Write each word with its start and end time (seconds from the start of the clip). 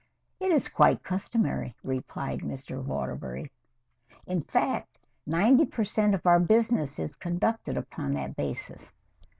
"It 0.39 0.51
is 0.51 0.67
quite 0.67 1.03
customary," 1.03 1.75
replied 1.83 2.39
Mr. 2.39 2.83
Waterbury. 2.83 3.51
"In 4.25 4.41
fact, 4.41 4.97
ninety 5.27 5.67
per 5.67 5.83
cent 5.83 6.15
of 6.15 6.25
our 6.25 6.39
business 6.39 6.97
is 6.97 7.15
conducted 7.15 7.77
upon 7.77 8.13
that 8.15 8.35
basis." 8.35 8.95